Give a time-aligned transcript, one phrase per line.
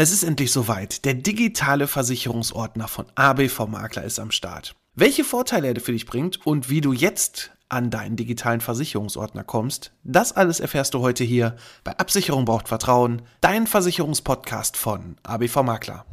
[0.00, 1.04] Es ist endlich soweit.
[1.04, 4.76] Der digitale Versicherungsordner von ABV Makler ist am Start.
[4.94, 9.90] Welche Vorteile er für dich bringt und wie du jetzt an deinen digitalen Versicherungsordner kommst,
[10.04, 16.06] das alles erfährst du heute hier bei Absicherung braucht Vertrauen, dein Versicherungspodcast von ABV Makler.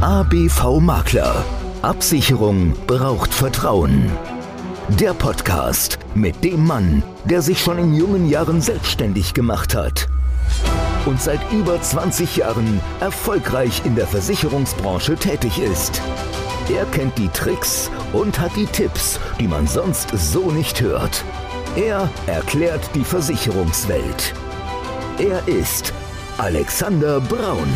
[0.00, 1.44] ABV Makler.
[1.82, 4.10] Absicherung braucht Vertrauen.
[4.88, 10.08] Der Podcast mit dem Mann, der sich schon in jungen Jahren selbstständig gemacht hat
[11.06, 16.02] und seit über 20 Jahren erfolgreich in der Versicherungsbranche tätig ist.
[16.68, 21.24] Er kennt die Tricks und hat die Tipps, die man sonst so nicht hört.
[21.76, 24.34] Er erklärt die Versicherungswelt.
[25.18, 25.92] Er ist
[26.38, 27.68] Alexander Braun.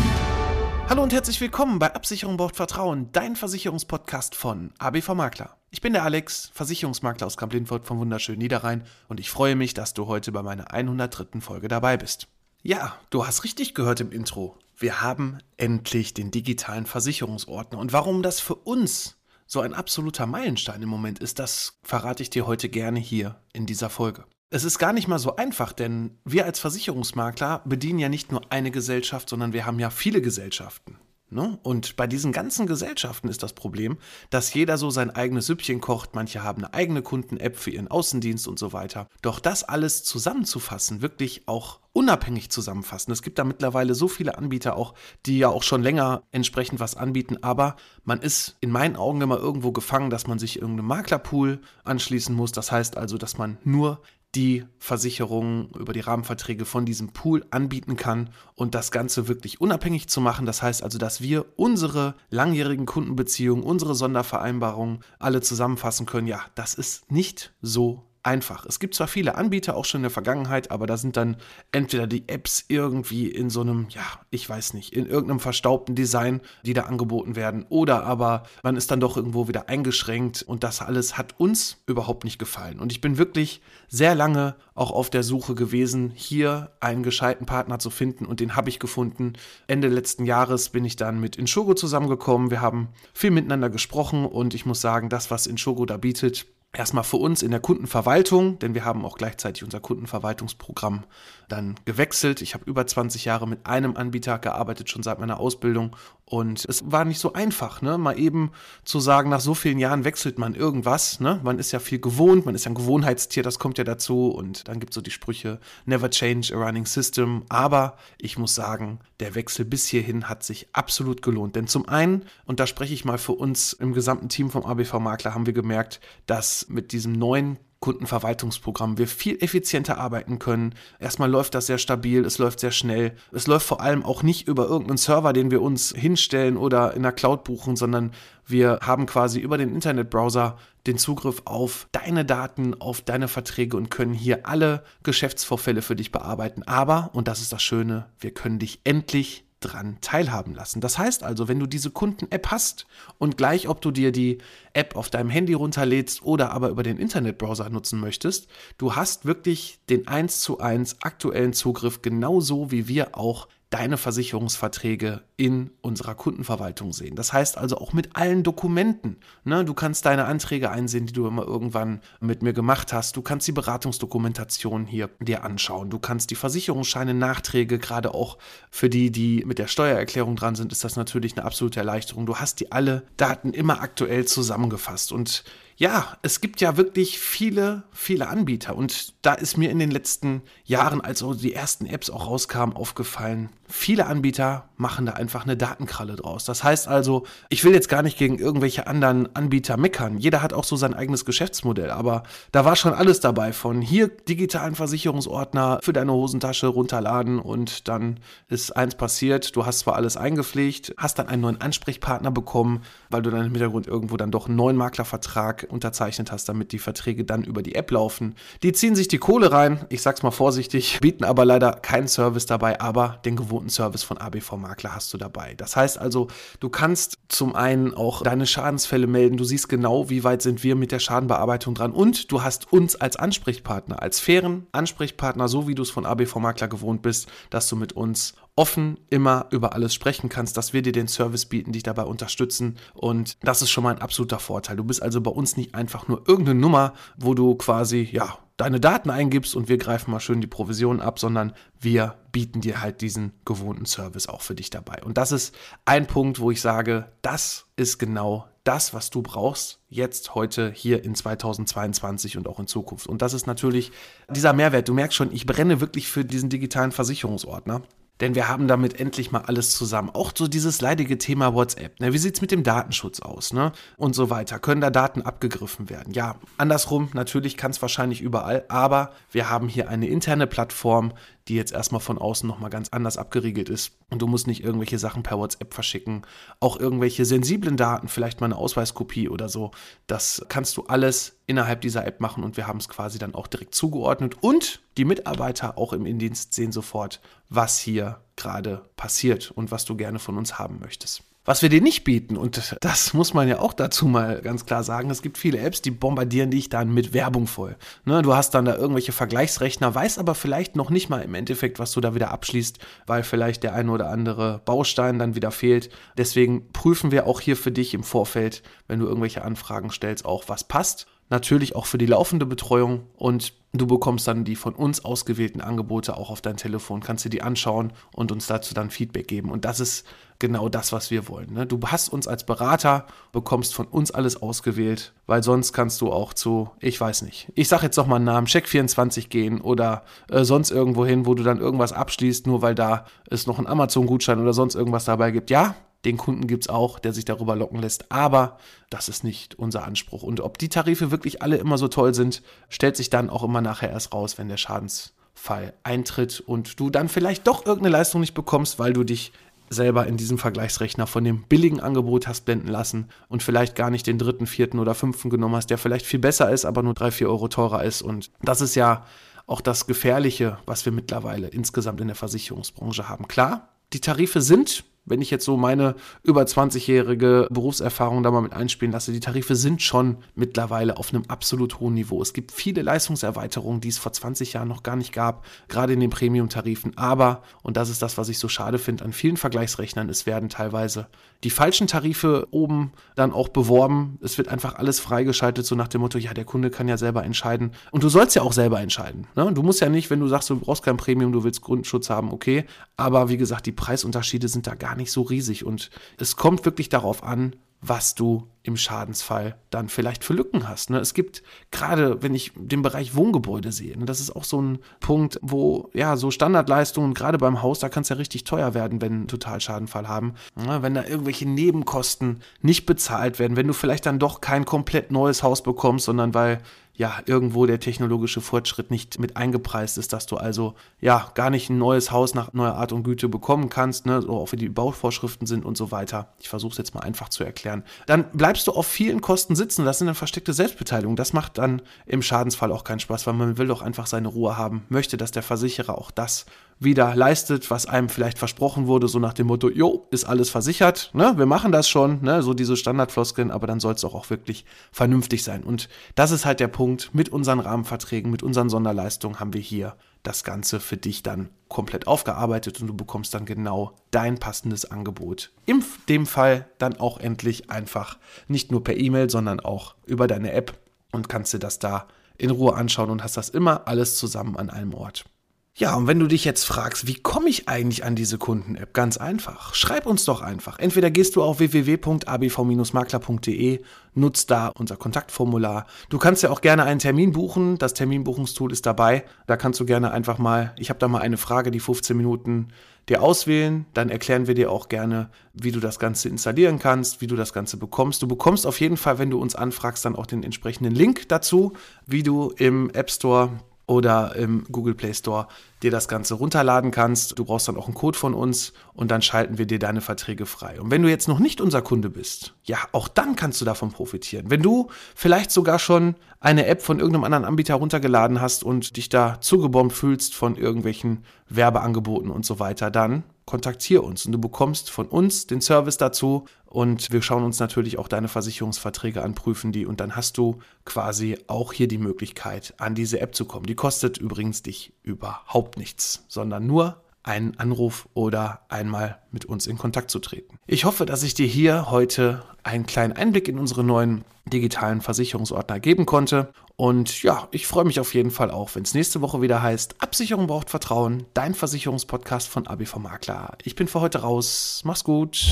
[0.89, 5.55] Hallo und herzlich willkommen bei Absicherung braucht Vertrauen, dein Versicherungspodcast von ABV Makler.
[5.69, 9.93] Ich bin der Alex, Versicherungsmakler aus Kamp-Lindfort vom wunderschönen Niederrhein und ich freue mich, dass
[9.93, 11.39] du heute bei meiner 103.
[11.39, 12.27] Folge dabei bist.
[12.63, 14.55] Ja, du hast richtig gehört im Intro.
[14.77, 17.79] Wir haben endlich den digitalen Versicherungsordner.
[17.79, 22.29] Und warum das für uns so ein absoluter Meilenstein im Moment ist, das verrate ich
[22.29, 24.25] dir heute gerne hier in dieser Folge.
[24.51, 28.51] Es ist gar nicht mal so einfach, denn wir als Versicherungsmakler bedienen ja nicht nur
[28.51, 30.99] eine Gesellschaft, sondern wir haben ja viele Gesellschaften.
[31.31, 31.57] Ne?
[31.63, 33.97] Und bei diesen ganzen Gesellschaften ist das Problem,
[34.29, 36.13] dass jeder so sein eigenes Süppchen kocht.
[36.13, 39.07] Manche haben eine eigene Kunden-App für ihren Außendienst und so weiter.
[39.21, 43.13] Doch das alles zusammenzufassen, wirklich auch unabhängig zusammenfassen.
[43.13, 44.93] Es gibt da mittlerweile so viele Anbieter auch,
[45.25, 49.37] die ja auch schon länger entsprechend was anbieten, aber man ist in meinen Augen immer
[49.37, 52.51] irgendwo gefangen, dass man sich irgendeinem Maklerpool anschließen muss.
[52.51, 54.01] Das heißt also, dass man nur
[54.35, 60.07] die Versicherungen über die Rahmenverträge von diesem Pool anbieten kann und das Ganze wirklich unabhängig
[60.07, 60.45] zu machen.
[60.45, 66.27] Das heißt also, dass wir unsere langjährigen Kundenbeziehungen, unsere Sondervereinbarungen alle zusammenfassen können.
[66.27, 68.65] Ja, das ist nicht so einfach.
[68.65, 71.37] Es gibt zwar viele Anbieter auch schon in der Vergangenheit, aber da sind dann
[71.71, 76.41] entweder die Apps irgendwie in so einem, ja, ich weiß nicht, in irgendeinem verstaubten Design,
[76.63, 80.81] die da angeboten werden, oder aber man ist dann doch irgendwo wieder eingeschränkt und das
[80.81, 82.79] alles hat uns überhaupt nicht gefallen.
[82.79, 87.79] Und ich bin wirklich sehr lange auch auf der Suche gewesen, hier einen gescheiten Partner
[87.79, 89.33] zu finden und den habe ich gefunden.
[89.67, 92.51] Ende letzten Jahres bin ich dann mit Inshogo zusammengekommen.
[92.51, 97.03] Wir haben viel miteinander gesprochen und ich muss sagen, das, was Inshogo da bietet, erstmal
[97.03, 101.03] für uns in der Kundenverwaltung, denn wir haben auch gleichzeitig unser Kundenverwaltungsprogramm
[101.49, 102.41] dann gewechselt.
[102.41, 105.95] Ich habe über 20 Jahre mit einem Anbieter gearbeitet, schon seit meiner Ausbildung.
[106.31, 107.97] Und es war nicht so einfach, ne?
[107.97, 108.51] Mal eben
[108.85, 111.41] zu sagen, nach so vielen Jahren wechselt man irgendwas, ne?
[111.43, 114.29] Man ist ja viel gewohnt, man ist ja ein Gewohnheitstier, das kommt ja dazu.
[114.29, 117.43] Und dann gibt es so die Sprüche, never change a running system.
[117.49, 121.57] Aber ich muss sagen, der Wechsel bis hierhin hat sich absolut gelohnt.
[121.57, 124.99] Denn zum einen, und da spreche ich mal für uns im gesamten Team vom ABV
[124.99, 130.75] Makler, haben wir gemerkt, dass mit diesem neuen Kundenverwaltungsprogramm wir viel effizienter arbeiten können.
[130.99, 133.15] Erstmal läuft das sehr stabil, es läuft sehr schnell.
[133.31, 137.01] Es läuft vor allem auch nicht über irgendeinen Server, den wir uns hinstellen oder in
[137.01, 138.11] der Cloud buchen, sondern
[138.45, 143.89] wir haben quasi über den Internetbrowser den Zugriff auf deine Daten, auf deine Verträge und
[143.89, 146.63] können hier alle Geschäftsvorfälle für dich bearbeiten.
[146.63, 150.81] Aber, und das ist das Schöne, wir können dich endlich dran teilhaben lassen.
[150.81, 152.85] Das heißt also, wenn du diese Kunden-App hast
[153.17, 154.39] und gleich, ob du dir die
[154.73, 159.79] App auf deinem Handy runterlädst oder aber über den Internetbrowser nutzen möchtest, du hast wirklich
[159.89, 166.93] den 1 zu 1 aktuellen Zugriff, genauso wie wir auch deine Versicherungsverträge in unserer Kundenverwaltung
[166.93, 167.15] sehen.
[167.15, 169.17] Das heißt also auch mit allen Dokumenten.
[169.43, 169.65] Ne?
[169.65, 173.17] Du kannst deine Anträge einsehen, die du immer irgendwann mit mir gemacht hast.
[173.17, 175.89] Du kannst die Beratungsdokumentation hier dir anschauen.
[175.89, 178.37] Du kannst die Versicherungsscheine, Nachträge, gerade auch
[178.69, 182.27] für die, die mit der Steuererklärung dran sind, ist das natürlich eine absolute Erleichterung.
[182.27, 185.43] Du hast die alle Daten immer aktuell zusammengefasst und
[185.81, 188.75] ja, es gibt ja wirklich viele, viele Anbieter.
[188.75, 193.49] Und da ist mir in den letzten Jahren, als die ersten Apps auch rauskamen, aufgefallen,
[193.71, 196.43] viele Anbieter machen da einfach eine Datenkralle draus.
[196.43, 200.17] Das heißt also, ich will jetzt gar nicht gegen irgendwelche anderen Anbieter meckern.
[200.17, 201.91] Jeder hat auch so sein eigenes Geschäftsmodell.
[201.91, 207.87] Aber da war schon alles dabei von hier digitalen Versicherungsordner für deine Hosentasche runterladen und
[207.87, 209.55] dann ist eins passiert.
[209.55, 213.51] Du hast zwar alles eingepflegt, hast dann einen neuen Ansprechpartner bekommen, weil du dann im
[213.51, 217.75] Hintergrund irgendwo dann doch einen neuen Maklervertrag unterzeichnet hast, damit die Verträge dann über die
[217.75, 218.35] App laufen.
[218.63, 222.47] Die ziehen sich die Kohle rein, ich sag's mal vorsichtig, bieten aber leider keinen Service
[222.47, 225.53] dabei, aber den gewohnten Service von ABV Makler hast du dabei.
[225.55, 226.27] Das heißt also,
[226.59, 230.75] du kannst zum einen auch deine Schadensfälle melden, du siehst genau, wie weit sind wir
[230.75, 235.75] mit der Schadenbearbeitung dran und du hast uns als Ansprechpartner, als fairen Ansprechpartner, so wie
[235.75, 239.93] du es von ABV Makler gewohnt bist, dass du mit uns offen immer über alles
[239.93, 242.77] sprechen kannst, dass wir dir den Service bieten, dich dabei unterstützen.
[242.93, 244.75] Und das ist schon mal ein absoluter Vorteil.
[244.75, 248.79] Du bist also bei uns nicht einfach nur irgendeine Nummer, wo du quasi, ja, deine
[248.79, 253.01] Daten eingibst und wir greifen mal schön die Provision ab, sondern wir bieten dir halt
[253.01, 255.01] diesen gewohnten Service auch für dich dabei.
[255.03, 259.79] Und das ist ein Punkt, wo ich sage, das ist genau das, was du brauchst,
[259.89, 263.07] jetzt, heute, hier in 2022 und auch in Zukunft.
[263.07, 263.91] Und das ist natürlich
[264.29, 264.87] dieser Mehrwert.
[264.87, 267.81] Du merkst schon, ich brenne wirklich für diesen digitalen Versicherungsordner
[268.21, 270.11] denn wir haben damit endlich mal alles zusammen.
[270.13, 271.99] Auch so dieses leidige Thema WhatsApp.
[271.99, 272.13] Ne?
[272.13, 273.51] Wie sieht es mit dem Datenschutz aus?
[273.51, 273.71] Ne?
[273.97, 274.59] Und so weiter.
[274.59, 276.13] Können da Daten abgegriffen werden?
[276.13, 281.13] Ja, andersrum, natürlich kann es wahrscheinlich überall, aber wir haben hier eine interne Plattform,
[281.47, 283.97] die jetzt erstmal von außen nochmal ganz anders abgeriegelt ist.
[284.09, 286.23] Und du musst nicht irgendwelche Sachen per WhatsApp verschicken.
[286.59, 289.71] Auch irgendwelche sensiblen Daten, vielleicht mal eine Ausweiskopie oder so.
[290.07, 293.47] Das kannst du alles innerhalb dieser App machen und wir haben es quasi dann auch
[293.47, 294.37] direkt zugeordnet.
[294.41, 299.95] Und die Mitarbeiter auch im Indienst sehen sofort, was hier gerade passiert und was du
[299.95, 301.23] gerne von uns haben möchtest.
[301.43, 304.83] Was wir dir nicht bieten, und das muss man ja auch dazu mal ganz klar
[304.83, 307.77] sagen, es gibt viele Apps, die bombardieren dich dann mit Werbung voll.
[308.05, 311.79] Ne, du hast dann da irgendwelche Vergleichsrechner, weißt aber vielleicht noch nicht mal im Endeffekt,
[311.79, 312.77] was du da wieder abschließt,
[313.07, 315.89] weil vielleicht der eine oder andere Baustein dann wieder fehlt.
[316.15, 320.43] Deswegen prüfen wir auch hier für dich im Vorfeld, wenn du irgendwelche Anfragen stellst, auch
[320.47, 325.03] was passt natürlich auch für die laufende Betreuung und du bekommst dann die von uns
[325.03, 329.29] ausgewählten Angebote auch auf dein Telefon, kannst dir die anschauen und uns dazu dann Feedback
[329.29, 329.49] geben.
[329.49, 330.05] Und das ist
[330.39, 331.53] genau das, was wir wollen.
[331.53, 331.65] Ne?
[331.65, 336.33] Du hast uns als Berater, bekommst von uns alles ausgewählt, weil sonst kannst du auch
[336.33, 340.43] zu, ich weiß nicht, ich sag jetzt noch mal einen Namen, Check24 gehen oder äh,
[340.43, 344.41] sonst irgendwo hin, wo du dann irgendwas abschließt, nur weil da es noch einen Amazon-Gutschein
[344.41, 345.49] oder sonst irgendwas dabei gibt.
[345.49, 345.75] Ja,
[346.05, 348.11] den Kunden gibt es auch, der sich darüber locken lässt.
[348.11, 348.57] Aber
[348.89, 350.23] das ist nicht unser Anspruch.
[350.23, 353.61] Und ob die Tarife wirklich alle immer so toll sind, stellt sich dann auch immer
[353.61, 358.33] nachher erst raus, wenn der Schadensfall eintritt und du dann vielleicht doch irgendeine Leistung nicht
[358.33, 359.31] bekommst, weil du dich
[359.69, 364.05] selber in diesem Vergleichsrechner von dem billigen Angebot hast blenden lassen und vielleicht gar nicht
[364.05, 367.09] den dritten, vierten oder fünften genommen hast, der vielleicht viel besser ist, aber nur drei,
[367.09, 368.01] vier Euro teurer ist.
[368.01, 369.05] Und das ist ja
[369.47, 373.27] auch das Gefährliche, was wir mittlerweile insgesamt in der Versicherungsbranche haben.
[373.27, 378.53] Klar, die Tarife sind wenn ich jetzt so meine über 20-jährige Berufserfahrung da mal mit
[378.53, 382.21] einspielen lasse, die Tarife sind schon mittlerweile auf einem absolut hohen Niveau.
[382.21, 385.99] Es gibt viele Leistungserweiterungen, die es vor 20 Jahren noch gar nicht gab, gerade in
[385.99, 386.97] den Premium-Tarifen.
[386.97, 390.49] Aber, und das ist das, was ich so schade finde, an vielen Vergleichsrechnern, es werden
[390.49, 391.07] teilweise
[391.43, 394.19] die falschen Tarife oben dann auch beworben.
[394.21, 397.23] Es wird einfach alles freigeschaltet, so nach dem Motto, ja, der Kunde kann ja selber
[397.23, 397.71] entscheiden.
[397.89, 399.27] Und du sollst ja auch selber entscheiden.
[399.35, 399.51] Ne?
[399.51, 402.31] Du musst ja nicht, wenn du sagst, du brauchst kein Premium, du willst Grundschutz haben,
[402.31, 402.65] okay.
[402.95, 405.65] Aber wie gesagt, die Preisunterschiede sind da gar gar nicht so riesig.
[405.65, 410.89] Und es kommt wirklich darauf an, was du im Schadensfall dann vielleicht für Lücken hast.
[410.89, 410.99] Ne?
[410.99, 411.41] Es gibt
[411.71, 415.89] gerade, wenn ich den Bereich Wohngebäude sehe, ne, das ist auch so ein Punkt, wo
[415.93, 420.07] ja so Standardleistungen, gerade beim Haus, da kann es ja richtig teuer werden, wenn Totalschadenfall
[420.07, 420.35] haben.
[420.55, 420.83] Ne?
[420.83, 425.41] Wenn da irgendwelche Nebenkosten nicht bezahlt werden, wenn du vielleicht dann doch kein komplett neues
[425.41, 426.61] Haus bekommst, sondern weil
[427.01, 431.69] ja, irgendwo der technologische Fortschritt nicht mit eingepreist ist, dass du also ja gar nicht
[431.69, 434.69] ein neues Haus nach neuer Art und Güte bekommen kannst, ne, so auch wie die
[434.69, 436.33] Bauvorschriften sind und so weiter.
[436.39, 437.83] Ich versuche es jetzt mal einfach zu erklären.
[438.05, 439.85] Dann bleibst du auf vielen Kosten sitzen.
[439.85, 441.15] Das sind dann versteckte Selbstbeteiligung.
[441.15, 444.57] Das macht dann im Schadensfall auch keinen Spaß, weil man will doch einfach seine Ruhe
[444.57, 446.45] haben, möchte, dass der Versicherer auch das
[446.77, 451.11] wieder leistet, was einem vielleicht versprochen wurde, so nach dem Motto, jo, ist alles versichert,
[451.13, 454.29] ne, wir machen das schon, ne, so diese Standardfloskeln, aber dann soll es auch, auch
[454.29, 455.63] wirklich vernünftig sein.
[455.63, 459.95] Und das ist halt der Punkt, mit unseren Rahmenverträgen, mit unseren Sonderleistungen haben wir hier
[460.23, 465.51] das Ganze für dich dann komplett aufgearbeitet und du bekommst dann genau dein passendes Angebot.
[465.65, 468.17] In dem Fall dann auch endlich einfach
[468.47, 470.77] nicht nur per E-Mail, sondern auch über deine App
[471.11, 472.07] und kannst dir das da
[472.37, 475.25] in Ruhe anschauen und hast das immer alles zusammen an einem Ort.
[475.73, 478.93] Ja, und wenn du dich jetzt fragst, wie komme ich eigentlich an diese Kunden-App?
[478.93, 479.73] Ganz einfach.
[479.73, 480.77] Schreib uns doch einfach.
[480.79, 483.79] Entweder gehst du auf www.abv-makler.de,
[484.13, 485.87] nutzt da unser Kontaktformular.
[486.09, 487.77] Du kannst ja auch gerne einen Termin buchen.
[487.77, 489.23] Das Terminbuchungstool ist dabei.
[489.47, 492.67] Da kannst du gerne einfach mal, ich habe da mal eine Frage, die 15 Minuten
[493.07, 493.85] dir auswählen.
[493.93, 497.53] Dann erklären wir dir auch gerne, wie du das Ganze installieren kannst, wie du das
[497.53, 498.21] Ganze bekommst.
[498.21, 501.71] Du bekommst auf jeden Fall, wenn du uns anfragst, dann auch den entsprechenden Link dazu,
[502.05, 503.51] wie du im App Store
[503.91, 505.47] oder im Google Play Store
[505.83, 507.37] dir das Ganze runterladen kannst.
[507.37, 510.45] Du brauchst dann auch einen Code von uns und dann schalten wir dir deine Verträge
[510.45, 510.79] frei.
[510.79, 513.91] Und wenn du jetzt noch nicht unser Kunde bist, ja, auch dann kannst du davon
[513.91, 514.49] profitieren.
[514.49, 519.09] Wenn du vielleicht sogar schon eine App von irgendeinem anderen Anbieter runtergeladen hast und dich
[519.09, 524.89] da zugebombt fühlst von irgendwelchen Werbeangeboten und so weiter, dann kontaktiere uns und du bekommst
[524.89, 529.73] von uns den Service dazu und wir schauen uns natürlich auch deine Versicherungsverträge an, prüfen
[529.73, 533.65] die und dann hast du quasi auch hier die Möglichkeit, an diese App zu kommen.
[533.65, 539.77] Die kostet übrigens dich überhaupt nichts, sondern nur einen Anruf oder einmal mit uns in
[539.77, 540.57] Kontakt zu treten.
[540.67, 545.79] Ich hoffe, dass ich dir hier heute einen kleinen Einblick in unsere neuen digitalen Versicherungsordner
[545.79, 546.51] geben konnte.
[546.75, 549.95] Und ja, ich freue mich auf jeden Fall auch, wenn es nächste Woche wieder heißt,
[549.99, 553.57] Absicherung braucht Vertrauen, dein Versicherungspodcast von ABV Makler.
[553.63, 554.81] Ich bin für heute raus.
[554.83, 555.45] Mach's gut.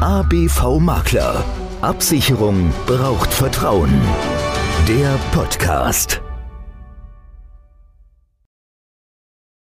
[0.00, 1.44] ABV Makler.
[1.82, 3.92] Absicherung braucht Vertrauen.
[4.88, 6.22] Der Podcast.